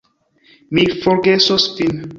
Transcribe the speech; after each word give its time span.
Mi 0.79 0.87
forgesos 1.03 1.71
vin. 1.77 2.05